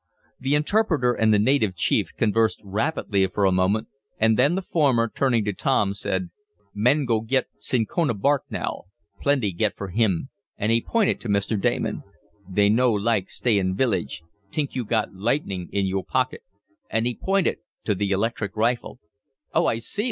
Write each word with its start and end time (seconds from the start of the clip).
The 0.39 0.55
interpreter 0.55 1.13
and 1.13 1.31
the 1.31 1.37
native 1.37 1.75
chief 1.75 2.09
conversed 2.17 2.59
rapidly 2.63 3.27
for 3.27 3.45
a 3.45 3.51
moment 3.51 3.87
and 4.17 4.35
then 4.35 4.55
the 4.55 4.63
former, 4.63 5.07
turning 5.07 5.45
to 5.45 5.53
Tom, 5.53 5.93
said: 5.93 6.31
"Men 6.73 7.05
go 7.05 7.21
git 7.21 7.45
cinchona 7.59 8.15
bark 8.15 8.45
now. 8.49 8.85
Plenty 9.21 9.51
get 9.51 9.77
for 9.77 9.89
him," 9.89 10.29
and 10.57 10.71
he 10.71 10.81
pointed 10.81 11.21
to 11.21 11.27
Mr. 11.29 11.61
Damon. 11.61 12.01
"They 12.49 12.67
no 12.67 12.91
like 12.91 13.29
stay 13.29 13.59
in 13.59 13.75
village. 13.75 14.23
T'ink 14.49 14.73
yo' 14.73 14.85
got 14.85 15.13
lightning 15.13 15.69
in 15.71 15.85
yo' 15.85 16.01
pocket," 16.01 16.41
and 16.89 17.05
he 17.05 17.13
pointed 17.15 17.57
to 17.85 17.93
the 17.93 18.09
electric 18.09 18.57
rifle. 18.57 18.97
"Oh, 19.53 19.67
I 19.67 19.77
see!" 19.77 19.99